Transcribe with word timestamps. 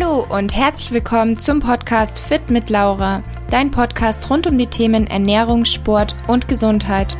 Hallo 0.00 0.24
und 0.34 0.56
herzlich 0.56 0.92
willkommen 0.92 1.38
zum 1.38 1.60
Podcast 1.60 2.20
Fit 2.20 2.48
mit 2.48 2.70
Laura, 2.70 3.22
dein 3.50 3.70
Podcast 3.70 4.30
rund 4.30 4.46
um 4.46 4.56
die 4.56 4.66
Themen 4.66 5.06
Ernährung, 5.06 5.66
Sport 5.66 6.14
und 6.26 6.48
Gesundheit. 6.48 7.18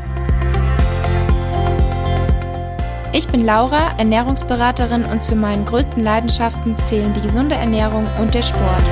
Ich 3.12 3.28
bin 3.28 3.44
Laura, 3.44 3.98
Ernährungsberaterin 3.98 5.04
und 5.04 5.22
zu 5.22 5.36
meinen 5.36 5.66
größten 5.66 6.02
Leidenschaften 6.02 6.74
zählen 6.78 7.12
die 7.12 7.20
gesunde 7.20 7.54
Ernährung 7.54 8.08
und 8.18 8.32
der 8.32 8.42
Sport. 8.42 8.84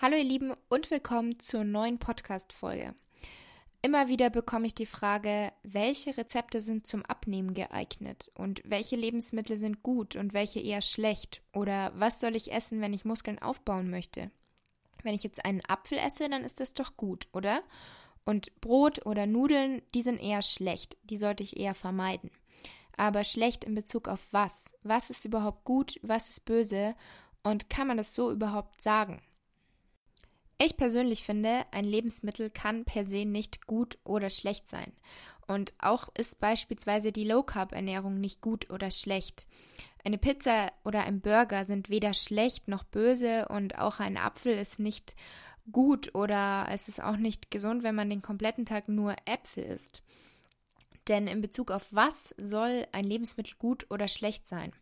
Hallo 0.00 0.16
ihr 0.16 0.24
Lieben 0.24 0.52
und 0.68 0.92
willkommen 0.92 1.40
zur 1.40 1.64
neuen 1.64 1.98
Podcast-Folge. 1.98 2.94
Immer 3.84 4.08
wieder 4.08 4.30
bekomme 4.30 4.66
ich 4.66 4.74
die 4.74 4.86
Frage, 4.86 5.52
welche 5.62 6.16
Rezepte 6.16 6.60
sind 6.60 6.86
zum 6.86 7.04
Abnehmen 7.04 7.52
geeignet 7.52 8.30
und 8.34 8.62
welche 8.64 8.96
Lebensmittel 8.96 9.58
sind 9.58 9.82
gut 9.82 10.16
und 10.16 10.32
welche 10.32 10.58
eher 10.58 10.80
schlecht 10.80 11.42
oder 11.52 11.92
was 11.94 12.18
soll 12.18 12.34
ich 12.34 12.50
essen, 12.50 12.80
wenn 12.80 12.94
ich 12.94 13.04
Muskeln 13.04 13.38
aufbauen 13.38 13.90
möchte. 13.90 14.30
Wenn 15.02 15.14
ich 15.14 15.22
jetzt 15.22 15.44
einen 15.44 15.60
Apfel 15.68 15.98
esse, 15.98 16.30
dann 16.30 16.44
ist 16.44 16.60
das 16.60 16.72
doch 16.72 16.96
gut, 16.96 17.28
oder? 17.34 17.62
Und 18.24 18.58
Brot 18.62 19.04
oder 19.04 19.26
Nudeln, 19.26 19.82
die 19.94 20.00
sind 20.00 20.16
eher 20.16 20.40
schlecht, 20.40 20.96
die 21.02 21.18
sollte 21.18 21.42
ich 21.42 21.58
eher 21.58 21.74
vermeiden. 21.74 22.30
Aber 22.96 23.22
schlecht 23.22 23.64
in 23.64 23.74
Bezug 23.74 24.08
auf 24.08 24.26
was? 24.30 24.72
Was 24.82 25.10
ist 25.10 25.26
überhaupt 25.26 25.66
gut, 25.66 26.00
was 26.00 26.30
ist 26.30 26.46
böse 26.46 26.94
und 27.42 27.68
kann 27.68 27.88
man 27.88 27.98
das 27.98 28.14
so 28.14 28.32
überhaupt 28.32 28.80
sagen? 28.80 29.20
Ich 30.58 30.76
persönlich 30.76 31.24
finde, 31.24 31.64
ein 31.72 31.84
Lebensmittel 31.84 32.50
kann 32.50 32.84
per 32.84 33.04
se 33.04 33.24
nicht 33.24 33.66
gut 33.66 33.98
oder 34.04 34.30
schlecht 34.30 34.68
sein. 34.68 34.92
Und 35.46 35.74
auch 35.78 36.08
ist 36.16 36.40
beispielsweise 36.40 37.12
die 37.12 37.24
Low 37.24 37.42
Carb 37.42 37.72
Ernährung 37.72 38.20
nicht 38.20 38.40
gut 38.40 38.70
oder 38.70 38.90
schlecht. 38.90 39.46
Eine 40.04 40.18
Pizza 40.18 40.70
oder 40.84 41.04
ein 41.04 41.20
Burger 41.20 41.64
sind 41.64 41.90
weder 41.90 42.14
schlecht 42.14 42.68
noch 42.68 42.84
böse 42.84 43.48
und 43.48 43.78
auch 43.78 44.00
ein 44.00 44.16
Apfel 44.16 44.52
ist 44.52 44.78
nicht 44.78 45.14
gut 45.72 46.14
oder 46.14 46.66
es 46.70 46.88
ist 46.88 47.02
auch 47.02 47.16
nicht 47.16 47.50
gesund, 47.50 47.82
wenn 47.82 47.94
man 47.94 48.10
den 48.10 48.22
kompletten 48.22 48.66
Tag 48.66 48.88
nur 48.88 49.16
Äpfel 49.24 49.64
isst. 49.64 50.02
Denn 51.08 51.26
in 51.26 51.40
Bezug 51.40 51.70
auf 51.70 51.86
was 51.90 52.34
soll 52.38 52.86
ein 52.92 53.04
Lebensmittel 53.04 53.54
gut 53.58 53.86
oder 53.90 54.08
schlecht 54.08 54.46
sein? 54.46 54.72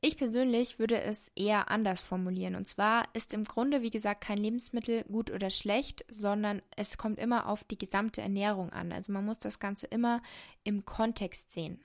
Ich 0.00 0.16
persönlich 0.16 0.78
würde 0.78 1.00
es 1.00 1.32
eher 1.34 1.72
anders 1.72 2.00
formulieren. 2.00 2.54
Und 2.54 2.68
zwar 2.68 3.08
ist 3.14 3.34
im 3.34 3.44
Grunde, 3.44 3.82
wie 3.82 3.90
gesagt, 3.90 4.20
kein 4.20 4.38
Lebensmittel 4.38 5.02
gut 5.04 5.30
oder 5.32 5.50
schlecht, 5.50 6.04
sondern 6.08 6.62
es 6.76 6.98
kommt 6.98 7.18
immer 7.18 7.48
auf 7.48 7.64
die 7.64 7.78
gesamte 7.78 8.22
Ernährung 8.22 8.70
an. 8.70 8.92
Also 8.92 9.12
man 9.12 9.24
muss 9.24 9.40
das 9.40 9.58
Ganze 9.58 9.86
immer 9.86 10.22
im 10.62 10.84
Kontext 10.84 11.50
sehen. 11.50 11.80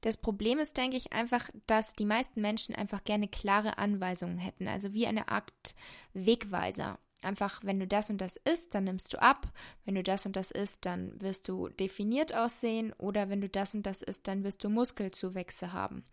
Das 0.00 0.16
Problem 0.16 0.58
ist, 0.58 0.78
denke 0.78 0.96
ich, 0.96 1.12
einfach, 1.12 1.50
dass 1.66 1.92
die 1.92 2.06
meisten 2.06 2.40
Menschen 2.40 2.74
einfach 2.74 3.04
gerne 3.04 3.28
klare 3.28 3.76
Anweisungen 3.78 4.38
hätten, 4.38 4.68
also 4.68 4.92
wie 4.92 5.06
eine 5.06 5.28
Art 5.28 5.74
Wegweiser. 6.12 6.98
Einfach, 7.22 7.62
wenn 7.64 7.80
du 7.80 7.86
das 7.86 8.10
und 8.10 8.20
das 8.20 8.36
isst, 8.36 8.74
dann 8.74 8.84
nimmst 8.84 9.12
du 9.14 9.20
ab. 9.20 9.50
Wenn 9.84 9.94
du 9.94 10.02
das 10.02 10.26
und 10.26 10.36
das 10.36 10.50
isst, 10.50 10.84
dann 10.84 11.18
wirst 11.22 11.48
du 11.48 11.68
definiert 11.68 12.34
aussehen. 12.34 12.92
Oder 12.98 13.30
wenn 13.30 13.40
du 13.40 13.48
das 13.48 13.72
und 13.72 13.86
das 13.86 14.02
isst, 14.02 14.28
dann 14.28 14.44
wirst 14.44 14.62
du 14.62 14.68
Muskelzuwächse 14.68 15.72
haben. 15.72 16.04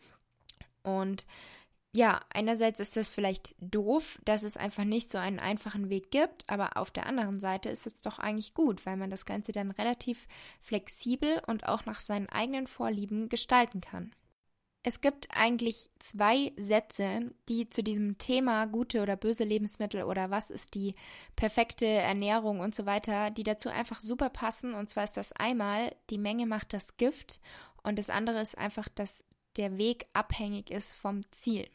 Und 0.83 1.25
ja, 1.93 2.21
einerseits 2.33 2.79
ist 2.79 2.95
das 2.95 3.09
vielleicht 3.09 3.53
doof, 3.59 4.17
dass 4.23 4.43
es 4.43 4.55
einfach 4.55 4.85
nicht 4.85 5.09
so 5.09 5.17
einen 5.17 5.39
einfachen 5.39 5.89
Weg 5.89 6.09
gibt, 6.09 6.49
aber 6.49 6.77
auf 6.77 6.89
der 6.89 7.05
anderen 7.05 7.41
Seite 7.41 7.69
ist 7.69 7.85
es 7.85 8.01
doch 8.01 8.17
eigentlich 8.17 8.53
gut, 8.53 8.85
weil 8.85 8.95
man 8.95 9.09
das 9.09 9.25
Ganze 9.25 9.51
dann 9.51 9.71
relativ 9.71 10.27
flexibel 10.61 11.41
und 11.47 11.67
auch 11.67 11.85
nach 11.85 11.99
seinen 11.99 12.29
eigenen 12.29 12.67
Vorlieben 12.67 13.27
gestalten 13.27 13.81
kann. 13.81 14.15
Es 14.83 15.01
gibt 15.01 15.27
eigentlich 15.31 15.89
zwei 15.99 16.53
Sätze, 16.57 17.31
die 17.49 17.69
zu 17.69 17.83
diesem 17.83 18.17
Thema 18.17 18.65
gute 18.65 19.01
oder 19.01 19.15
böse 19.15 19.43
Lebensmittel 19.43 20.03
oder 20.03 20.31
was 20.31 20.49
ist 20.49 20.73
die 20.73 20.95
perfekte 21.35 21.85
Ernährung 21.85 22.61
und 22.61 22.73
so 22.73 22.87
weiter, 22.87 23.29
die 23.29 23.43
dazu 23.43 23.69
einfach 23.69 23.99
super 23.99 24.29
passen. 24.29 24.73
Und 24.73 24.89
zwar 24.89 25.03
ist 25.03 25.17
das 25.17 25.33
einmal, 25.33 25.95
die 26.09 26.17
Menge 26.17 26.47
macht 26.47 26.73
das 26.73 26.97
Gift 26.97 27.41
und 27.83 27.99
das 27.99 28.09
andere 28.09 28.41
ist 28.41 28.57
einfach, 28.57 28.89
dass 28.89 29.23
der 29.57 29.77
Weg 29.77 30.05
abhängig 30.13 30.71
ist 30.71 30.93
vom 30.93 31.21
Ziel. 31.31 31.67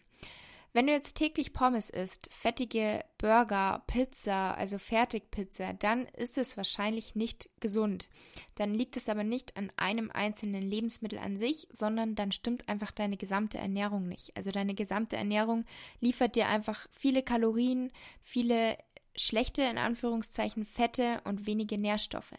Wenn 0.76 0.88
du 0.88 0.92
jetzt 0.92 1.14
täglich 1.14 1.54
Pommes 1.54 1.88
isst, 1.88 2.28
fettige 2.31 3.03
Burger, 3.16 3.82
Pizza, 3.87 4.59
also 4.59 4.76
Fertigpizza, 4.76 5.72
dann 5.72 6.04
ist 6.09 6.37
es 6.37 6.59
wahrscheinlich 6.59 7.14
nicht 7.14 7.48
gesund. 7.60 8.10
Dann 8.56 8.75
liegt 8.75 8.98
es 8.98 9.09
aber 9.09 9.25
nicht 9.25 9.56
an 9.56 9.72
einem 9.78 10.10
einzelnen 10.10 10.62
Lebensmittel 10.62 11.19
an 11.19 11.38
sich, 11.38 11.66
sondern 11.70 12.14
dann 12.14 12.31
stimmt 12.31 12.69
einfach 12.69 12.92
deine 12.92 13.16
gesamte 13.16 13.56
Ernährung 13.56 14.06
nicht. 14.06 14.37
Also 14.37 14.50
deine 14.50 14.75
gesamte 14.75 15.16
Ernährung 15.16 15.64
liefert 16.00 16.37
dir 16.37 16.47
einfach 16.47 16.87
viele 16.93 17.22
Kalorien, 17.22 17.91
viele 18.20 18.76
schlechte 19.16 19.62
in 19.62 19.78
Anführungszeichen 19.78 20.66
Fette 20.66 21.22
und 21.25 21.47
wenige 21.47 21.78
Nährstoffe. 21.78 22.34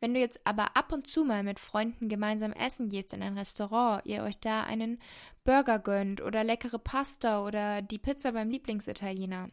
Wenn 0.00 0.14
du 0.14 0.20
jetzt 0.20 0.46
aber 0.46 0.76
ab 0.76 0.92
und 0.92 1.06
zu 1.06 1.24
mal 1.24 1.42
mit 1.42 1.58
Freunden 1.58 2.08
gemeinsam 2.08 2.52
essen 2.52 2.88
gehst 2.88 3.12
in 3.14 3.22
ein 3.22 3.38
Restaurant, 3.38 4.04
ihr 4.04 4.22
euch 4.22 4.38
da 4.38 4.62
einen 4.62 5.00
Burger 5.44 5.78
gönnt 5.78 6.20
oder 6.20 6.44
leckere 6.44 6.78
Pasta 6.78 7.44
oder 7.44 7.82
die 7.82 7.98
Pizza 7.98 8.32
beim 8.32 8.50
Lieblingsitaliener, 8.50 9.50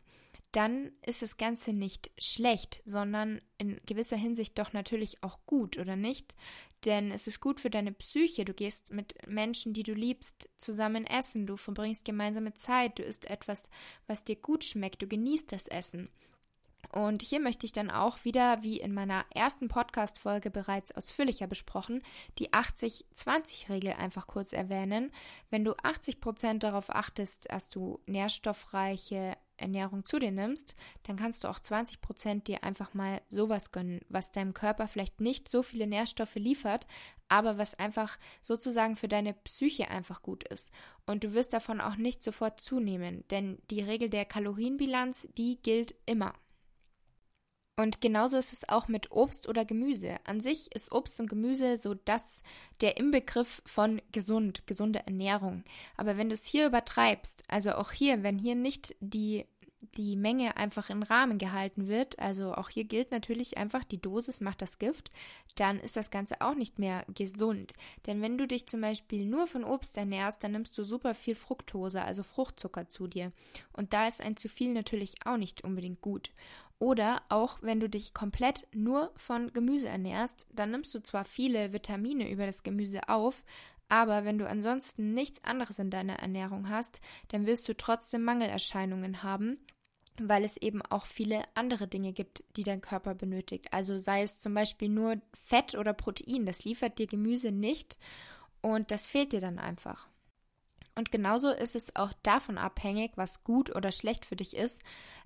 dann 0.53 0.91
ist 1.03 1.23
das 1.23 1.37
Ganze 1.37 1.73
nicht 1.73 2.11
schlecht, 2.19 2.81
sondern 2.85 3.41
in 3.57 3.81
gewisser 3.87 4.17
Hinsicht 4.17 4.57
doch 4.59 4.71
natürlich 4.71 5.23
auch 5.23 5.39
gut, 5.47 5.79
oder 5.79 5.95
nicht? 5.95 6.35
Denn 6.85 7.11
es 7.11 7.25
ist 7.25 7.39
gut 7.39 7.59
für 7.59 7.71
deine 7.71 7.91
Psyche. 7.91 8.45
Du 8.45 8.53
gehst 8.53 8.91
mit 8.91 9.15
Menschen, 9.27 9.73
die 9.73 9.83
du 9.83 9.93
liebst, 9.93 10.49
zusammen 10.57 11.07
essen. 11.07 11.47
Du 11.47 11.57
verbringst 11.57 12.05
gemeinsame 12.05 12.53
Zeit. 12.53 12.99
Du 12.99 13.03
isst 13.03 13.29
etwas, 13.29 13.67
was 14.05 14.25
dir 14.25 14.35
gut 14.35 14.63
schmeckt. 14.63 15.01
Du 15.01 15.07
genießt 15.07 15.51
das 15.51 15.67
Essen. 15.67 16.09
Und 16.91 17.21
hier 17.23 17.39
möchte 17.39 17.65
ich 17.65 17.71
dann 17.71 17.89
auch 17.89 18.23
wieder, 18.23 18.61
wie 18.61 18.79
in 18.79 18.93
meiner 18.93 19.25
ersten 19.33 19.67
Podcast-Folge 19.67 20.51
bereits 20.51 20.91
ausführlicher 20.91 21.47
besprochen, 21.47 22.03
die 22.37 22.51
80-20-Regel 22.51 23.93
einfach 23.93 24.27
kurz 24.27 24.53
erwähnen. 24.53 25.11
Wenn 25.49 25.65
du 25.65 25.73
80 25.81 26.21
Prozent 26.21 26.63
darauf 26.63 26.89
achtest, 26.89 27.51
dass 27.51 27.69
du 27.69 27.99
nährstoffreiche 28.05 29.35
Ernährung 29.57 30.05
zu 30.05 30.19
dir 30.19 30.31
nimmst, 30.31 30.75
dann 31.03 31.15
kannst 31.15 31.43
du 31.43 31.47
auch 31.47 31.59
20 31.59 32.01
Prozent 32.01 32.47
dir 32.47 32.63
einfach 32.63 32.93
mal 32.93 33.21
sowas 33.29 33.71
gönnen, 33.71 34.01
was 34.09 34.31
deinem 34.31 34.53
Körper 34.53 34.87
vielleicht 34.87 35.21
nicht 35.21 35.47
so 35.47 35.63
viele 35.63 35.87
Nährstoffe 35.87 36.35
liefert, 36.35 36.87
aber 37.27 37.57
was 37.57 37.73
einfach 37.75 38.17
sozusagen 38.41 38.95
für 38.95 39.07
deine 39.07 39.33
Psyche 39.33 39.89
einfach 39.89 40.21
gut 40.21 40.47
ist. 40.47 40.71
Und 41.05 41.23
du 41.23 41.33
wirst 41.33 41.53
davon 41.53 41.81
auch 41.81 41.95
nicht 41.95 42.23
sofort 42.23 42.59
zunehmen, 42.59 43.23
denn 43.31 43.57
die 43.71 43.81
Regel 43.81 44.09
der 44.09 44.25
Kalorienbilanz, 44.25 45.27
die 45.37 45.61
gilt 45.61 45.95
immer. 46.05 46.33
Und 47.75 48.01
genauso 48.01 48.37
ist 48.37 48.53
es 48.53 48.69
auch 48.69 48.87
mit 48.87 49.11
Obst 49.11 49.49
oder 49.49 49.65
Gemüse. 49.65 50.17
An 50.25 50.41
sich 50.41 50.73
ist 50.75 50.91
Obst 50.91 51.19
und 51.19 51.27
Gemüse 51.27 51.75
so 51.77 51.95
das 51.95 52.43
der 52.81 52.97
Inbegriff 52.97 53.63
von 53.65 53.99
gesund, 54.11 54.67
gesunde 54.67 54.99
Ernährung. 55.07 55.63
Aber 55.97 56.17
wenn 56.17 56.29
du 56.29 56.35
es 56.35 56.45
hier 56.45 56.67
übertreibst, 56.67 57.43
also 57.47 57.73
auch 57.73 57.91
hier, 57.91 58.21
wenn 58.21 58.37
hier 58.37 58.55
nicht 58.55 58.95
die 58.99 59.45
die 59.97 60.15
Menge 60.15 60.57
einfach 60.57 60.89
in 60.89 61.03
Rahmen 61.03 61.37
gehalten 61.37 61.87
wird, 61.87 62.17
also 62.19 62.53
auch 62.53 62.69
hier 62.69 62.85
gilt 62.85 63.11
natürlich 63.11 63.57
einfach, 63.57 63.83
die 63.83 64.01
Dosis 64.01 64.41
macht 64.41 64.61
das 64.61 64.79
Gift, 64.79 65.11
dann 65.55 65.79
ist 65.79 65.97
das 65.97 66.09
Ganze 66.09 66.41
auch 66.41 66.55
nicht 66.55 66.79
mehr 66.79 67.05
gesund. 67.13 67.73
Denn 68.07 68.21
wenn 68.21 68.37
du 68.37 68.47
dich 68.47 68.67
zum 68.67 68.81
Beispiel 68.81 69.25
nur 69.25 69.47
von 69.47 69.63
Obst 69.63 69.97
ernährst, 69.97 70.43
dann 70.43 70.53
nimmst 70.53 70.77
du 70.77 70.83
super 70.83 71.13
viel 71.13 71.35
Fructose, 71.35 72.03
also 72.03 72.23
Fruchtzucker 72.23 72.89
zu 72.89 73.07
dir. 73.07 73.31
Und 73.73 73.93
da 73.93 74.07
ist 74.07 74.21
ein 74.21 74.37
zu 74.37 74.49
viel 74.49 74.73
natürlich 74.73 75.15
auch 75.25 75.37
nicht 75.37 75.63
unbedingt 75.63 76.01
gut. 76.01 76.31
Oder 76.83 77.21
auch 77.29 77.59
wenn 77.61 77.79
du 77.79 77.87
dich 77.87 78.13
komplett 78.13 78.67
nur 78.75 79.13
von 79.15 79.53
Gemüse 79.53 79.87
ernährst, 79.87 80.47
dann 80.51 80.71
nimmst 80.71 80.93
du 80.93 81.01
zwar 81.01 81.23
viele 81.23 81.71
Vitamine 81.71 82.29
über 82.29 82.45
das 82.45 82.61
Gemüse 82.61 83.07
auf, 83.07 83.45
aber 83.87 84.25
wenn 84.25 84.37
du 84.37 84.49
ansonsten 84.49 85.13
nichts 85.13 85.41
anderes 85.45 85.79
in 85.79 85.89
deiner 85.89 86.19
Ernährung 86.19 86.67
hast, 86.67 86.99
dann 87.29 87.45
wirst 87.45 87.69
du 87.69 87.73
trotzdem 87.73 88.23
Mangelerscheinungen 88.23 89.23
haben, 89.23 89.59
weil 90.19 90.43
es 90.43 90.57
eben 90.57 90.81
auch 90.81 91.05
viele 91.05 91.43
andere 91.55 91.87
Dinge 91.87 92.11
gibt, 92.11 92.43
die 92.57 92.63
dein 92.63 92.81
Körper 92.81 93.15
benötigt. 93.15 93.71
Also 93.71 93.97
sei 93.97 94.21
es 94.21 94.39
zum 94.39 94.53
Beispiel 94.53 94.89
nur 94.89 95.21
Fett 95.41 95.75
oder 95.75 95.93
Protein, 95.93 96.45
das 96.45 96.65
liefert 96.65 96.99
dir 96.99 97.07
Gemüse 97.07 97.53
nicht 97.53 97.97
und 98.59 98.91
das 98.91 99.07
fehlt 99.07 99.31
dir 99.31 99.39
dann 99.39 99.57
einfach. 99.57 100.09
Und 100.95 101.11
genauso 101.11 101.49
ist 101.49 101.75
es 101.75 101.95
auch 101.95 102.13
davon 102.21 102.57
abhängig, 102.57 103.13
was 103.15 103.43
gut 103.43 103.75
oder 103.75 103.91
schlecht 103.91 104.25
für 104.25 104.35
dich 104.35 104.55
ist. 104.55 104.83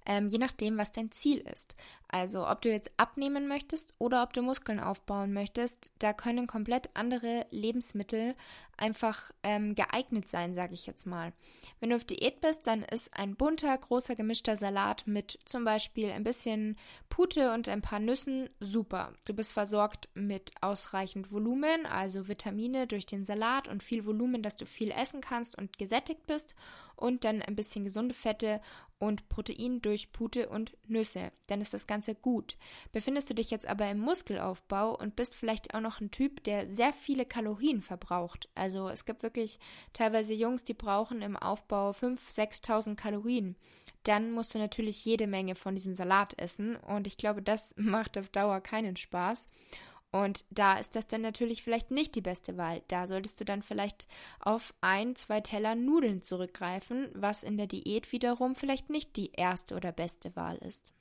Ähm, 0.07 0.29
je 0.29 0.37
nachdem, 0.37 0.77
was 0.77 0.91
dein 0.91 1.11
Ziel 1.11 1.39
ist. 1.39 1.75
Also 2.07 2.47
ob 2.47 2.61
du 2.61 2.69
jetzt 2.69 2.91
abnehmen 2.95 3.47
möchtest 3.47 3.93
oder 3.99 4.23
ob 4.23 4.31
du 4.31 4.41
Muskeln 4.41 4.79
aufbauen 4.79 5.33
möchtest, 5.33 5.91
da 5.99 6.13
können 6.13 6.47
komplett 6.47 6.89
andere 6.93 7.45
Lebensmittel 7.51 8.35
einfach 8.77 9.31
ähm, 9.43 9.75
geeignet 9.75 10.27
sein, 10.29 10.53
sage 10.53 10.73
ich 10.73 10.85
jetzt 10.85 11.05
mal. 11.05 11.33
Wenn 11.79 11.89
du 11.89 11.97
auf 11.97 12.05
Diät 12.05 12.39
bist, 12.39 12.67
dann 12.67 12.83
ist 12.83 13.13
ein 13.13 13.35
bunter, 13.35 13.77
großer, 13.77 14.15
gemischter 14.15 14.55
Salat 14.55 15.05
mit 15.05 15.39
zum 15.43 15.65
Beispiel 15.65 16.11
ein 16.11 16.23
bisschen 16.23 16.77
Pute 17.09 17.53
und 17.53 17.67
ein 17.67 17.81
paar 17.81 17.99
Nüssen 17.99 18.49
super. 18.61 19.11
Du 19.25 19.33
bist 19.33 19.51
versorgt 19.51 20.07
mit 20.13 20.51
ausreichend 20.61 21.33
Volumen, 21.33 21.85
also 21.85 22.29
Vitamine 22.29 22.87
durch 22.87 23.05
den 23.05 23.25
Salat 23.25 23.67
und 23.67 23.83
viel 23.83 24.05
Volumen, 24.05 24.43
dass 24.43 24.55
du 24.55 24.65
viel 24.65 24.91
essen 24.91 25.19
kannst 25.19 25.57
und 25.57 25.77
gesättigt 25.77 26.25
bist 26.25 26.55
und 26.97 27.23
dann 27.25 27.41
ein 27.41 27.55
bisschen 27.55 27.83
gesunde 27.83 28.13
Fette 28.13 28.61
und 28.99 29.29
Protein 29.29 29.81
durch 29.81 30.11
Pute 30.11 30.49
und 30.49 30.75
Nüsse. 30.87 31.31
Dann 31.47 31.61
ist 31.61 31.73
das 31.73 31.87
Ganze 31.87 32.15
gut. 32.15 32.57
Befindest 32.91 33.29
du 33.29 33.33
dich 33.33 33.51
jetzt 33.51 33.67
aber 33.67 33.89
im 33.89 33.99
Muskelaufbau 33.99 34.97
und 34.97 35.15
bist 35.15 35.35
vielleicht 35.35 35.73
auch 35.73 35.81
noch 35.81 36.01
ein 36.01 36.11
Typ, 36.11 36.43
der 36.43 36.69
sehr 36.69 36.93
viele 36.93 37.25
Kalorien 37.25 37.81
verbraucht. 37.81 38.49
Also 38.55 38.89
es 38.89 39.05
gibt 39.05 39.23
wirklich 39.23 39.59
teilweise 39.93 40.33
Jungs, 40.33 40.63
die 40.63 40.73
brauchen 40.73 41.21
im 41.21 41.37
Aufbau 41.37 41.91
5.000, 41.91 42.63
6.000 42.63 42.95
Kalorien. 42.95 43.55
Dann 44.03 44.31
musst 44.31 44.55
du 44.55 44.59
natürlich 44.59 45.03
jede 45.03 45.27
Menge 45.27 45.55
von 45.55 45.75
diesem 45.75 45.93
Salat 45.93 46.39
essen 46.39 46.75
und 46.75 47.07
ich 47.07 47.17
glaube, 47.17 47.41
das 47.41 47.73
macht 47.77 48.17
auf 48.17 48.29
Dauer 48.29 48.61
keinen 48.61 48.95
Spaß. 48.95 49.49
Und 50.17 50.45
da 50.49 50.79
ist 50.79 50.95
das 50.95 51.05
dann 51.07 51.21
natürlich 51.21 51.61
vielleicht 51.61 51.91
nicht 51.91 52.15
die 52.15 52.21
beste 52.21 52.57
Wahl. 52.57 52.81
Da 52.87 53.05
solltest 53.05 53.39
du 53.39 53.45
dann 53.45 53.61
vielleicht 53.61 54.07
auf 54.39 54.73
ein, 54.81 55.15
zwei 55.15 55.41
Teller 55.41 55.75
Nudeln 55.75 56.23
zurückgreifen, 56.23 57.09
was 57.13 57.43
in 57.43 57.55
der 57.55 57.67
Diät 57.67 58.11
wiederum 58.11 58.55
vielleicht 58.55 58.89
nicht 58.89 59.15
die 59.15 59.31
erste 59.33 59.75
oder 59.75 59.91
beste 59.91 60.35
Wahl 60.35 60.57
ist. 60.57 60.91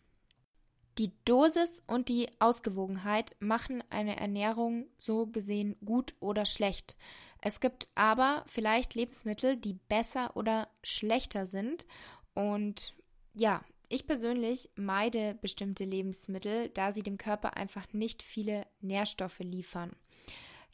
Die 0.98 1.12
Dosis 1.24 1.82
und 1.86 2.10
die 2.10 2.28
Ausgewogenheit 2.40 3.36
machen 3.40 3.82
eine 3.88 4.20
Ernährung 4.20 4.86
so 4.98 5.26
gesehen 5.26 5.76
gut 5.82 6.14
oder 6.20 6.44
schlecht. 6.44 6.94
Es 7.40 7.60
gibt 7.60 7.88
aber 7.94 8.44
vielleicht 8.46 8.94
Lebensmittel, 8.94 9.56
die 9.56 9.78
besser 9.88 10.36
oder 10.36 10.68
schlechter 10.82 11.46
sind. 11.46 11.86
Und 12.34 12.94
ja, 13.32 13.62
ich 13.88 14.06
persönlich 14.06 14.70
meide 14.76 15.34
bestimmte 15.34 15.84
Lebensmittel, 15.84 16.68
da 16.70 16.92
sie 16.92 17.02
dem 17.02 17.18
Körper 17.18 17.56
einfach 17.56 17.92
nicht 17.92 18.22
viele 18.22 18.66
Nährstoffe 18.80 19.40
liefern. 19.40 19.94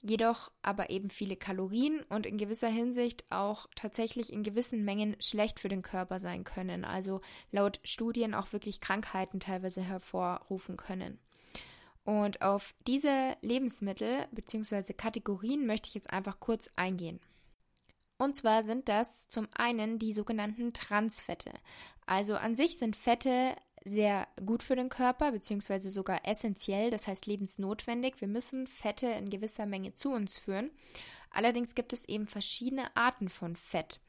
Jedoch 0.01 0.51
aber 0.63 0.91
eben 0.91 1.11
viele 1.11 1.37
Kalorien 1.37 2.03
und 2.09 2.27
in 2.27 2.37
gewisser 2.37 2.69
Hinsicht 2.69 3.25
auch 3.31 3.69
tatsächlich 3.77 4.33
in 4.33 4.43
gewissen 4.43 4.85
Mengen 4.85 5.17
schlecht 5.21 5.61
für 5.61 5.69
den 5.69 5.83
Körper 5.83 6.19
sein 6.19 6.43
können. 6.43 6.85
Also 6.85 7.21
laut 7.53 7.79
Studien 7.85 8.35
auch 8.35 8.53
wirklich 8.53 8.81
Krankheiten 8.81 9.39
teilweise 9.39 9.81
hervorrufen 9.81 10.77
können. 10.77 11.21
Und 12.05 12.43
auf 12.43 12.75
diese 12.89 13.37
Lebensmittel 13.43 14.27
bzw. 14.33 14.93
Kategorien 14.93 15.67
möchte 15.67 15.89
ich 15.89 15.95
jetzt 15.95 16.11
einfach 16.11 16.41
kurz 16.41 16.69
eingehen. 16.75 17.21
Und 18.19 18.37
zwar 18.37 18.63
sind 18.63 18.89
das 18.89 19.27
zum 19.29 19.49
einen 19.55 19.99
die 19.99 20.13
sogenannten 20.13 20.73
Transfette. 20.73 21.53
Also 22.07 22.35
an 22.35 22.55
sich 22.55 22.79
sind 22.79 22.97
Fette 22.97 23.57
sehr 23.85 24.29
gut 24.45 24.63
für 24.63 24.77
den 24.77 24.89
Körper, 24.89 25.33
beziehungsweise 25.33 25.91
sogar 25.91 26.27
essentiell, 26.27 26.91
das 26.91 27.07
heißt 27.07 27.27
lebensnotwendig. 27.27 28.21
Wir 28.21 28.29
müssen 28.29 28.67
Fette 28.67 29.07
in 29.07 29.31
gewisser 29.31 29.67
Menge 29.67 29.95
zu 29.95 30.11
uns 30.11 30.39
führen. 30.39 30.71
Allerdings 31.31 31.75
gibt 31.75 31.93
es 31.93 32.09
eben 32.09 32.27
verschiedene 32.27 32.95
Arten 32.97 33.29
von 33.29 33.57
Fett. 33.57 34.01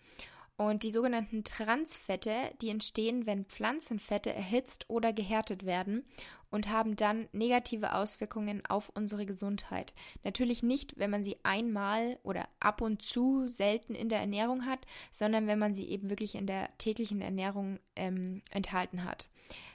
Und 0.55 0.83
die 0.83 0.91
sogenannten 0.91 1.43
Transfette, 1.43 2.53
die 2.61 2.69
entstehen, 2.69 3.25
wenn 3.25 3.45
Pflanzenfette 3.45 4.31
erhitzt 4.31 4.87
oder 4.87 5.11
gehärtet 5.11 5.65
werden 5.65 6.05
und 6.53 6.69
haben 6.69 6.95
dann 6.95 7.27
negative 7.31 7.95
Auswirkungen 7.95 8.61
auf 8.69 8.91
unsere 8.93 9.25
Gesundheit. 9.25 9.91
Natürlich 10.23 10.61
nicht, 10.61 10.99
wenn 10.99 11.09
man 11.09 11.23
sie 11.23 11.37
einmal 11.41 12.19
oder 12.21 12.47
ab 12.59 12.81
und 12.81 13.01
zu 13.01 13.47
selten 13.47 13.95
in 13.95 14.07
der 14.07 14.19
Ernährung 14.19 14.67
hat, 14.67 14.85
sondern 15.09 15.47
wenn 15.47 15.57
man 15.57 15.73
sie 15.73 15.89
eben 15.89 16.11
wirklich 16.11 16.35
in 16.35 16.45
der 16.45 16.69
täglichen 16.77 17.21
Ernährung 17.21 17.79
ähm, 17.95 18.43
enthalten 18.51 19.03
hat. 19.03 19.29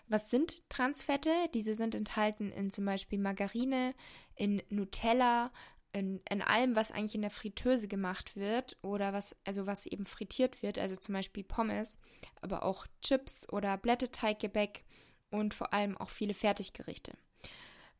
Was 0.06 0.30
sind 0.30 0.62
Transfette? 0.70 1.32
Diese 1.52 1.74
sind 1.74 1.96
enthalten 1.96 2.52
in 2.52 2.70
zum 2.70 2.84
Beispiel 2.84 3.18
Margarine, 3.18 3.92
in 4.36 4.62
Nutella, 4.68 5.50
in, 5.92 6.20
in 6.30 6.42
allem, 6.42 6.76
was 6.76 6.92
eigentlich 6.92 7.16
in 7.16 7.22
der 7.22 7.30
Fritteuse 7.30 7.88
gemacht 7.88 8.36
wird 8.36 8.76
oder 8.82 9.12
was, 9.12 9.34
also 9.44 9.66
was 9.66 9.84
eben 9.84 10.06
frittiert 10.06 10.62
wird, 10.62 10.78
also 10.78 10.94
zum 10.94 11.14
Beispiel 11.14 11.42
Pommes, 11.42 11.98
aber 12.40 12.62
auch 12.62 12.86
Chips 13.02 13.48
oder 13.52 13.76
Blätterteiggebäck 13.76 14.84
und 15.30 15.54
vor 15.54 15.72
allem 15.72 15.96
auch 15.96 16.10
viele 16.10 16.34
Fertiggerichte. 16.34 17.12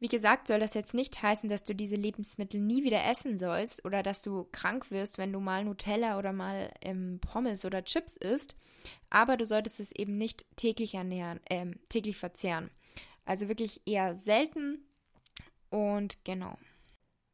Wie 0.00 0.08
gesagt, 0.08 0.46
soll 0.46 0.60
das 0.60 0.74
jetzt 0.74 0.94
nicht 0.94 1.22
heißen, 1.22 1.48
dass 1.48 1.64
du 1.64 1.74
diese 1.74 1.96
Lebensmittel 1.96 2.60
nie 2.60 2.84
wieder 2.84 3.04
essen 3.04 3.36
sollst 3.36 3.84
oder 3.84 4.04
dass 4.04 4.22
du 4.22 4.46
krank 4.52 4.90
wirst, 4.92 5.18
wenn 5.18 5.32
du 5.32 5.40
mal 5.40 5.64
Nutella 5.64 6.18
oder 6.18 6.32
mal 6.32 6.72
ähm, 6.82 7.18
Pommes 7.20 7.64
oder 7.64 7.84
Chips 7.84 8.16
isst, 8.16 8.54
aber 9.10 9.36
du 9.36 9.44
solltest 9.44 9.80
es 9.80 9.90
eben 9.90 10.16
nicht 10.16 10.46
täglich 10.54 10.94
ernähren, 10.94 11.40
äh, 11.46 11.66
täglich 11.88 12.16
verzehren. 12.16 12.70
Also 13.24 13.48
wirklich 13.48 13.82
eher 13.86 14.14
selten 14.14 14.86
und 15.70 16.24
genau. 16.24 16.56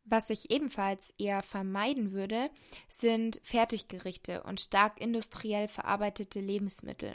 Was 0.07 0.29
ich 0.29 0.51
ebenfalls 0.51 1.15
eher 1.19 1.43
vermeiden 1.43 2.13
würde, 2.13 2.51
sind 2.89 3.41
Fertiggerichte 3.43 4.43
und 4.43 4.61
stark 4.61 5.01
industriell 5.01 5.69
verarbeitete 5.69 6.41
Lebensmittel. 6.41 7.15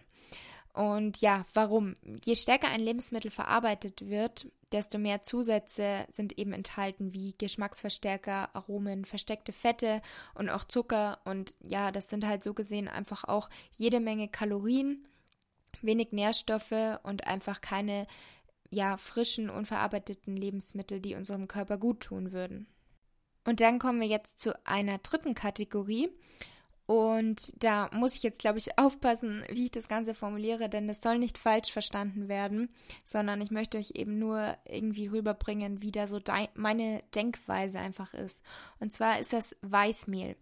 Und 0.79 1.19
ja, 1.19 1.45
warum? 1.53 1.97
Je 2.23 2.37
stärker 2.37 2.69
ein 2.69 2.79
Lebensmittel 2.79 3.31
verarbeitet 3.31 4.07
wird, 4.07 4.47
desto 4.71 4.97
mehr 4.97 5.19
Zusätze 5.19 6.05
sind 6.09 6.39
eben 6.39 6.53
enthalten, 6.53 7.11
wie 7.11 7.35
Geschmacksverstärker, 7.37 8.55
Aromen, 8.55 9.03
versteckte 9.03 9.51
Fette 9.51 10.01
und 10.35 10.49
auch 10.49 10.63
Zucker. 10.63 11.19
Und 11.25 11.53
ja, 11.67 11.91
das 11.91 12.09
sind 12.09 12.25
halt 12.25 12.45
so 12.45 12.53
gesehen 12.53 12.87
einfach 12.87 13.25
auch 13.25 13.49
jede 13.73 13.99
Menge 13.99 14.29
Kalorien, 14.29 15.03
wenig 15.81 16.13
Nährstoffe 16.13 17.01
und 17.03 17.27
einfach 17.27 17.59
keine 17.59 18.07
ja, 18.69 18.95
frischen, 18.95 19.49
unverarbeiteten 19.49 20.37
Lebensmittel, 20.37 21.01
die 21.01 21.15
unserem 21.15 21.49
Körper 21.49 21.77
gut 21.77 21.99
tun 21.99 22.31
würden. 22.31 22.67
Und 23.43 23.59
dann 23.59 23.79
kommen 23.79 23.99
wir 23.99 24.07
jetzt 24.07 24.39
zu 24.39 24.57
einer 24.65 24.99
dritten 24.99 25.33
Kategorie. 25.33 26.09
Und 26.89 27.53
da 27.63 27.87
muss 27.93 28.15
ich 28.15 28.23
jetzt, 28.23 28.39
glaube 28.39 28.57
ich, 28.57 28.79
aufpassen, 28.79 29.43
wie 29.47 29.65
ich 29.65 29.71
das 29.71 29.87
Ganze 29.87 30.15
formuliere, 30.15 30.69
denn 30.69 30.87
das 30.87 31.03
soll 31.03 31.19
nicht 31.19 31.37
falsch 31.37 31.71
verstanden 31.71 32.27
werden, 32.29 32.67
sondern 33.05 33.41
ich 33.41 33.51
möchte 33.51 33.77
euch 33.77 33.91
eben 33.93 34.17
nur 34.17 34.57
irgendwie 34.65 35.05
rüberbringen, 35.05 35.83
wie 35.83 35.91
da 35.91 36.07
so 36.07 36.19
meine 36.55 37.03
Denkweise 37.13 37.77
einfach 37.77 38.15
ist. 38.15 38.43
Und 38.79 38.91
zwar 38.91 39.19
ist 39.19 39.33
das 39.33 39.55
Weißmehl. 39.61 40.35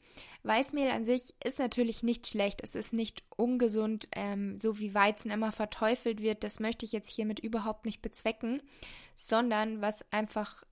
Weißmehl 0.44 0.89
an 0.89 1.03
sich 1.03 1.35
ist 1.44 1.59
natürlich 1.59 2.01
nicht 2.01 2.27
schlecht, 2.27 2.61
es 2.63 2.75
ist 2.75 2.93
nicht 2.93 3.23
ungesund, 3.35 4.07
ähm, 4.15 4.57
so 4.57 4.79
wie 4.79 4.93
Weizen 4.93 5.31
immer 5.31 5.51
verteufelt 5.51 6.21
wird. 6.21 6.45
Das 6.45 6.61
möchte 6.61 6.85
ich 6.85 6.93
jetzt 6.93 7.09
hiermit 7.09 7.39
überhaupt 7.39 7.85
nicht 7.85 8.01
bezwecken, 8.01 8.61
sondern 9.15 9.81
was 9.81 10.10
einfach 10.13 10.63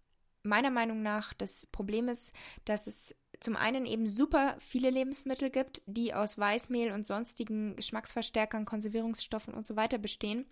meiner 0.46 0.70
Meinung 0.70 1.02
nach 1.02 1.34
das 1.34 1.66
Problem 1.68 2.08
ist, 2.08 2.32
dass 2.64 2.88
es 2.88 3.14
zum 3.40 3.56
einen 3.56 3.86
eben 3.86 4.08
super 4.08 4.56
viele 4.60 4.90
Lebensmittel 4.90 5.50
gibt, 5.50 5.82
die 5.86 6.14
aus 6.14 6.38
Weißmehl 6.38 6.92
und 6.92 7.06
sonstigen 7.06 7.76
Geschmacksverstärkern, 7.76 8.66
Konservierungsstoffen 8.66 9.54
und 9.54 9.68
so 9.68 9.76
weiter 9.76 9.98
bestehen 9.98 10.46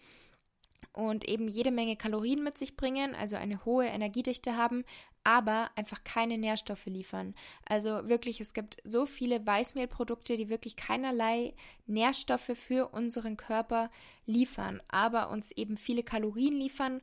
und 0.93 1.27
eben 1.27 1.47
jede 1.47 1.71
Menge 1.71 1.95
Kalorien 1.95 2.43
mit 2.43 2.57
sich 2.57 2.75
bringen, 2.75 3.15
also 3.15 3.35
eine 3.35 3.65
hohe 3.65 3.85
Energiedichte 3.85 4.55
haben, 4.55 4.85
aber 5.23 5.71
einfach 5.75 6.03
keine 6.03 6.37
Nährstoffe 6.37 6.85
liefern. 6.85 7.33
Also 7.65 8.07
wirklich, 8.07 8.41
es 8.41 8.53
gibt 8.53 8.77
so 8.83 9.05
viele 9.05 9.45
Weißmehlprodukte, 9.45 10.37
die 10.37 10.49
wirklich 10.49 10.75
keinerlei 10.75 11.55
Nährstoffe 11.87 12.51
für 12.55 12.89
unseren 12.89 13.37
Körper 13.37 13.89
liefern, 14.25 14.81
aber 14.87 15.29
uns 15.29 15.51
eben 15.51 15.77
viele 15.77 16.03
Kalorien 16.03 16.55
liefern 16.55 17.01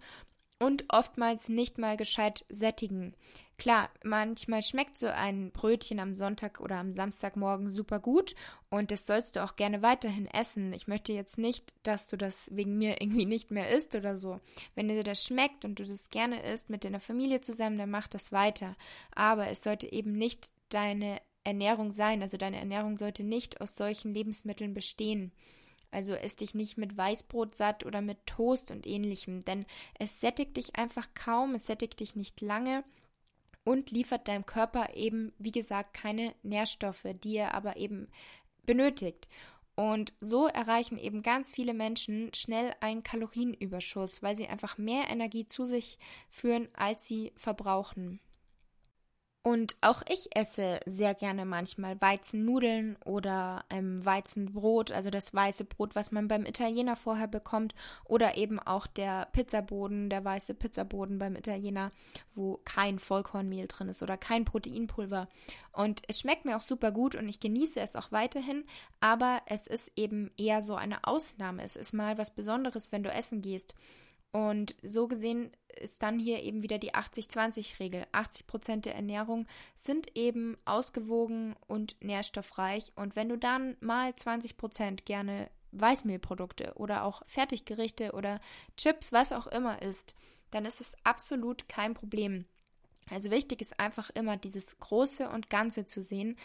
und 0.61 0.85
oftmals 0.89 1.49
nicht 1.49 1.79
mal 1.79 1.97
gescheit 1.97 2.45
sättigen. 2.49 3.15
Klar, 3.59 3.91
manchmal 4.05 4.63
schmeckt 4.63 4.97
so 4.97 5.07
ein 5.07 5.51
Brötchen 5.51 6.01
am 6.01 6.15
Sonntag 6.15 6.61
oder 6.61 6.77
am 6.77 6.93
Samstagmorgen 6.93 7.69
super 7.69 7.99
gut 7.99 8.35
und 8.71 8.91
das 8.91 9.07
sollst 9.07 9.37
du 9.37 9.45
auch 9.45 9.57
gerne 9.57 9.83
weiterhin 9.83 10.27
essen. 10.27 10.73
Ich 10.73 10.87
möchte 10.87 11.13
jetzt 11.13 11.37
nicht, 11.37 11.75
dass 11.83 12.09
du 12.09 12.17
das 12.17 12.49
wegen 12.53 12.79
mir 12.79 12.97
irgendwie 13.03 13.27
nicht 13.27 13.51
mehr 13.51 13.71
isst 13.71 13.95
oder 13.95 14.17
so. 14.17 14.41
Wenn 14.75 14.89
dir 14.89 15.03
das 15.03 15.25
schmeckt 15.25 15.65
und 15.65 15.79
du 15.79 15.85
das 15.85 16.09
gerne 16.11 16.43
isst 16.43 16.71
mit 16.71 16.85
deiner 16.85 17.01
Familie 17.01 17.41
zusammen, 17.41 17.79
dann 17.79 17.91
mach 17.91 18.09
das 18.09 18.33
weiter. 18.33 18.77
Aber 19.15 19.49
es 19.49 19.63
sollte 19.63 19.93
eben 19.93 20.13
nicht 20.13 20.53
deine 20.69 21.21
Ernährung 21.45 21.91
sein. 21.91 22.23
Also 22.23 22.37
deine 22.37 22.59
Ernährung 22.59 22.97
sollte 22.97 23.25
nicht 23.25 23.61
aus 23.61 23.75
solchen 23.77 24.15
Lebensmitteln 24.15 24.75
bestehen. 24.75 25.33
Also 25.91 26.13
ess 26.13 26.37
dich 26.37 26.55
nicht 26.55 26.79
mit 26.79 26.97
Weißbrot 26.97 27.55
satt 27.55 27.85
oder 27.85 28.01
mit 28.01 28.27
Toast 28.27 28.71
und 28.71 28.87
ähnlichem, 28.87 29.45
denn 29.45 29.67
es 29.99 30.21
sättigt 30.21 30.57
dich 30.57 30.77
einfach 30.77 31.09
kaum, 31.15 31.55
es 31.55 31.67
sättigt 31.67 31.99
dich 32.01 32.15
nicht 32.15 32.41
lange 32.41 32.85
und 33.65 33.91
liefert 33.91 34.29
deinem 34.29 34.47
Körper 34.47 34.95
eben, 34.95 35.33
wie 35.39 35.53
gesagt, 35.53 35.95
keine 35.95 36.35
Nährstoffe, 36.43 37.07
die 37.23 37.37
er 37.37 37.55
aber 37.55 37.77
eben 37.77 38.09
benötigt. 38.65 39.29
Und 39.75 40.13
so 40.21 40.47
erreichen 40.47 40.99
eben 40.99 41.23
ganz 41.23 41.51
viele 41.51 41.73
Menschen 41.73 42.33
schnell 42.35 42.75
einen 42.81 43.03
Kalorienüberschuss, 43.03 44.23
weil 44.23 44.35
sie 44.37 44.47
einfach 44.47 44.79
mehr 44.79 45.09
Energie 45.09 45.47
zu 45.47 45.65
sich 45.65 45.99
führen, 46.29 46.69
als 46.75 47.07
sie 47.07 47.33
verbrauchen. 47.37 48.21
Und 49.43 49.77
auch 49.81 50.03
ich 50.07 50.37
esse 50.37 50.81
sehr 50.85 51.15
gerne 51.15 51.47
manchmal 51.47 51.99
Weizennudeln 51.99 52.99
oder 53.07 53.65
ähm, 53.71 54.05
Weizenbrot, 54.05 54.93
also 54.93 55.09
das 55.09 55.33
weiße 55.33 55.65
Brot, 55.65 55.95
was 55.95 56.13
man 56.13 56.29
beim 56.29 56.45
Italiener 56.45 56.95
vorher 56.95 57.27
bekommt, 57.27 57.75
oder 58.05 58.37
eben 58.37 58.59
auch 58.59 58.87
der 58.87 59.29
Pizzaboden, 59.33 60.11
der 60.11 60.23
weiße 60.27 60.53
Pizzaboden 60.53 61.19
beim 61.19 61.37
Italiener, 61.37 61.91
wo 62.35 62.61
kein 62.67 62.99
Vollkornmehl 62.99 63.67
drin 63.67 63.89
ist 63.89 64.03
oder 64.03 64.19
kein 64.19 64.45
Proteinpulver. 64.45 65.27
Und 65.73 66.03
es 66.07 66.21
schmeckt 66.21 66.45
mir 66.45 66.59
auch 66.59 66.63
super 66.63 66.93
gut 66.93 67.15
und 67.15 67.27
ich 67.27 67.41
genieße 67.41 67.81
es 67.81 67.97
auch 67.97 68.13
weiterhin, 68.13 68.65
aber 69.01 69.41
es 69.47 69.67
ist 69.67 69.91
eben 69.97 70.31
eher 70.37 70.61
so 70.61 70.75
eine 70.75 71.05
Ausnahme. 71.05 71.63
Es 71.63 71.77
ist 71.77 71.95
mal 71.95 72.19
was 72.19 72.35
Besonderes, 72.35 72.93
wenn 72.93 73.05
du 73.05 73.11
essen 73.11 73.41
gehst. 73.41 73.75
Und 74.33 74.77
so 74.83 75.09
gesehen 75.09 75.51
ist 75.81 76.03
dann 76.03 76.19
hier 76.19 76.43
eben 76.43 76.63
wieder 76.63 76.79
die 76.79 76.95
80-20-Regel. 76.95 78.07
80 78.13 78.47
Prozent 78.47 78.85
der 78.85 78.95
Ernährung 78.95 79.47
sind 79.75 80.17
eben 80.17 80.57
ausgewogen 80.65 81.57
und 81.67 81.97
nährstoffreich. 82.01 82.93
Und 82.95 83.17
wenn 83.17 83.29
du 83.29 83.37
dann 83.37 83.77
mal 83.81 84.15
20 84.15 84.57
Prozent 84.57 85.05
gerne 85.05 85.51
Weißmehlprodukte 85.73 86.75
oder 86.77 87.05
auch 87.05 87.23
Fertiggerichte 87.27 88.13
oder 88.13 88.41
Chips, 88.77 89.13
was 89.13 89.33
auch 89.33 89.47
immer 89.47 89.83
isst, 89.83 90.15
dann 90.51 90.65
ist 90.65 90.81
es 90.81 90.95
absolut 91.05 91.69
kein 91.69 91.95
Problem. 91.95 92.45
Also 93.09 93.31
wichtig 93.31 93.61
ist 93.61 93.81
einfach 93.81 94.11
immer 94.11 94.37
dieses 94.37 94.79
Große 94.79 95.29
und 95.29 95.51
Ganze 95.51 95.87
zu 95.87 96.03
sehen 96.03 96.37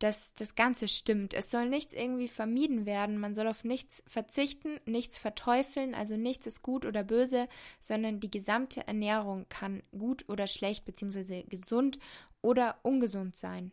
dass 0.00 0.34
das 0.34 0.54
Ganze 0.54 0.88
stimmt. 0.88 1.34
Es 1.34 1.50
soll 1.50 1.68
nichts 1.68 1.92
irgendwie 1.92 2.28
vermieden 2.28 2.86
werden. 2.86 3.18
Man 3.18 3.34
soll 3.34 3.46
auf 3.46 3.64
nichts 3.64 4.02
verzichten, 4.08 4.80
nichts 4.86 5.18
verteufeln. 5.18 5.94
Also 5.94 6.16
nichts 6.16 6.46
ist 6.46 6.62
gut 6.62 6.86
oder 6.86 7.04
böse, 7.04 7.48
sondern 7.78 8.18
die 8.18 8.30
gesamte 8.30 8.86
Ernährung 8.86 9.46
kann 9.50 9.82
gut 9.92 10.28
oder 10.28 10.46
schlecht 10.46 10.86
bzw. 10.86 11.44
gesund 11.44 11.98
oder 12.40 12.78
ungesund 12.82 13.36
sein. 13.36 13.72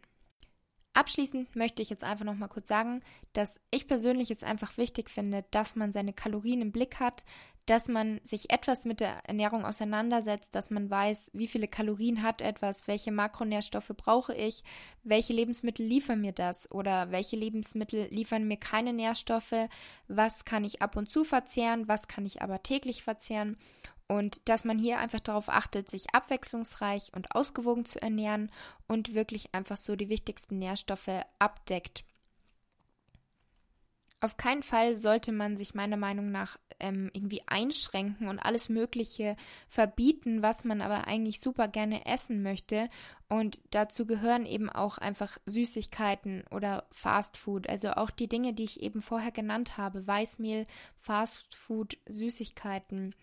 Abschließend 0.93 1.55
möchte 1.55 1.81
ich 1.81 1.89
jetzt 1.89 2.03
einfach 2.03 2.25
noch 2.25 2.35
mal 2.35 2.47
kurz 2.47 2.67
sagen, 2.67 3.01
dass 3.33 3.59
ich 3.71 3.87
persönlich 3.87 4.29
es 4.29 4.43
einfach 4.43 4.77
wichtig 4.77 5.09
finde, 5.09 5.45
dass 5.51 5.75
man 5.75 5.91
seine 5.91 6.11
Kalorien 6.11 6.61
im 6.61 6.71
Blick 6.71 6.99
hat, 6.99 7.23
dass 7.67 7.87
man 7.87 8.19
sich 8.23 8.49
etwas 8.49 8.85
mit 8.85 9.01
der 9.01 9.19
Ernährung 9.25 9.65
auseinandersetzt, 9.65 10.55
dass 10.55 10.69
man 10.69 10.89
weiß, 10.89 11.31
wie 11.33 11.47
viele 11.47 11.67
Kalorien 11.67 12.23
hat 12.23 12.41
etwas, 12.41 12.87
welche 12.87 13.11
Makronährstoffe 13.11 13.91
brauche 13.95 14.33
ich, 14.33 14.63
welche 15.03 15.33
Lebensmittel 15.33 15.85
liefern 15.85 16.21
mir 16.21 16.31
das 16.31 16.71
oder 16.71 17.11
welche 17.11 17.35
Lebensmittel 17.35 18.07
liefern 18.09 18.47
mir 18.47 18.57
keine 18.57 18.93
Nährstoffe, 18.93 19.67
was 20.07 20.45
kann 20.45 20.63
ich 20.63 20.81
ab 20.81 20.95
und 20.95 21.11
zu 21.11 21.23
verzehren, 21.23 21.87
was 21.87 22.07
kann 22.07 22.25
ich 22.25 22.41
aber 22.41 22.63
täglich 22.63 23.03
verzehren 23.03 23.57
und 24.07 24.47
dass 24.47 24.63
man 24.63 24.79
hier 24.79 24.99
einfach 24.99 25.19
darauf 25.19 25.49
achtet, 25.49 25.89
sich 25.89 26.13
abwechslungsreich 26.13 27.11
und 27.13 27.35
ausgewogen 27.35 27.85
zu 27.85 28.01
ernähren 28.01 28.51
und 28.87 29.13
wirklich 29.13 29.53
einfach 29.53 29.77
so 29.77 29.95
die 29.95 30.09
wichtigsten 30.09 30.57
Nährstoffe 30.57 31.09
abdeckt. 31.39 32.05
Auf 34.19 34.35
keinen 34.35 34.63
Fall 34.63 34.95
sollte 34.95 35.31
man 35.31 35.55
sich 35.55 35.75
meiner 35.75 35.97
Meinung 35.97 36.31
nach 36.31 36.57
ähm, 36.79 37.11
irgendwie 37.13 37.41
einschränken 37.45 38.27
und 38.27 38.39
alles 38.39 38.67
Mögliche 38.67 39.35
verbieten, 39.67 40.41
was 40.41 40.63
man 40.63 40.81
aber 40.81 41.07
eigentlich 41.07 41.39
super 41.39 41.67
gerne 41.67 42.05
essen 42.07 42.41
möchte. 42.41 42.89
Und 43.29 43.59
dazu 43.69 44.07
gehören 44.07 44.47
eben 44.47 44.71
auch 44.71 44.97
einfach 44.97 45.37
Süßigkeiten 45.45 46.45
oder 46.49 46.87
Fastfood. 46.91 47.69
Also 47.69 47.91
auch 47.91 48.09
die 48.09 48.27
Dinge, 48.27 48.53
die 48.53 48.63
ich 48.63 48.81
eben 48.81 49.03
vorher 49.03 49.31
genannt 49.31 49.77
habe. 49.77 50.07
Weißmehl, 50.07 50.65
Fastfood, 50.95 51.97
Süßigkeiten. 52.07 53.13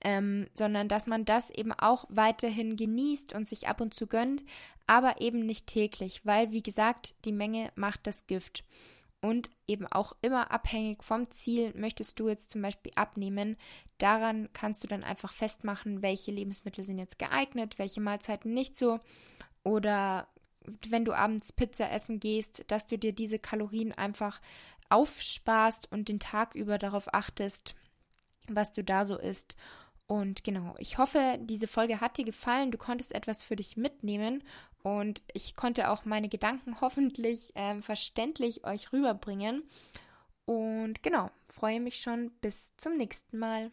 Ähm, 0.00 0.46
sondern 0.54 0.88
dass 0.88 1.06
man 1.06 1.24
das 1.24 1.50
eben 1.50 1.72
auch 1.72 2.04
weiterhin 2.08 2.76
genießt 2.76 3.34
und 3.34 3.48
sich 3.48 3.68
ab 3.68 3.80
und 3.80 3.94
zu 3.94 4.06
gönnt, 4.06 4.44
aber 4.86 5.20
eben 5.22 5.46
nicht 5.46 5.66
täglich, 5.66 6.26
weil, 6.26 6.50
wie 6.50 6.62
gesagt, 6.62 7.14
die 7.24 7.32
Menge 7.32 7.72
macht 7.74 8.06
das 8.06 8.26
Gift 8.26 8.64
und 9.24 9.48
eben 9.66 9.86
auch 9.86 10.14
immer 10.20 10.50
abhängig 10.50 11.02
vom 11.02 11.30
Ziel, 11.30 11.72
möchtest 11.74 12.20
du 12.20 12.28
jetzt 12.28 12.50
zum 12.50 12.60
Beispiel 12.60 12.92
abnehmen. 12.94 13.56
Daran 13.96 14.50
kannst 14.52 14.84
du 14.84 14.86
dann 14.86 15.02
einfach 15.02 15.32
festmachen, 15.32 16.02
welche 16.02 16.30
Lebensmittel 16.30 16.84
sind 16.84 16.98
jetzt 16.98 17.18
geeignet, 17.18 17.78
welche 17.78 18.02
Mahlzeiten 18.02 18.52
nicht 18.52 18.76
so. 18.76 19.00
Oder 19.62 20.28
wenn 20.90 21.06
du 21.06 21.14
abends 21.14 21.54
Pizza 21.54 21.90
essen 21.90 22.20
gehst, 22.20 22.64
dass 22.68 22.84
du 22.84 22.98
dir 22.98 23.14
diese 23.14 23.38
Kalorien 23.38 23.92
einfach 23.92 24.42
aufsparst 24.90 25.90
und 25.90 26.10
den 26.10 26.20
Tag 26.20 26.54
über 26.54 26.76
darauf 26.76 27.14
achtest, 27.14 27.74
was 28.48 28.72
du 28.72 28.84
da 28.84 29.06
so 29.06 29.16
isst. 29.16 29.56
Und 30.06 30.44
genau, 30.44 30.74
ich 30.76 30.98
hoffe, 30.98 31.38
diese 31.40 31.66
Folge 31.66 32.02
hat 32.02 32.18
dir 32.18 32.26
gefallen. 32.26 32.70
Du 32.70 32.76
konntest 32.76 33.14
etwas 33.14 33.42
für 33.42 33.56
dich 33.56 33.78
mitnehmen 33.78 34.44
und 34.84 35.22
ich 35.32 35.56
konnte 35.56 35.88
auch 35.90 36.04
meine 36.04 36.28
Gedanken 36.28 36.76
hoffentlich 36.80 37.56
äh, 37.56 37.80
verständlich 37.80 38.64
euch 38.64 38.92
rüberbringen. 38.92 39.64
Und 40.44 41.02
genau, 41.02 41.30
freue 41.48 41.80
mich 41.80 42.02
schon 42.02 42.30
bis 42.42 42.76
zum 42.76 42.98
nächsten 42.98 43.38
Mal. 43.38 43.72